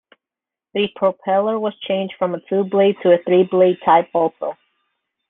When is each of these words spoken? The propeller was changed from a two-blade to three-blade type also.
The 0.73 0.87
propeller 0.95 1.59
was 1.59 1.77
changed 1.79 2.15
from 2.17 2.33
a 2.33 2.39
two-blade 2.49 2.95
to 3.03 3.21
three-blade 3.23 3.81
type 3.85 4.09
also. 4.15 4.57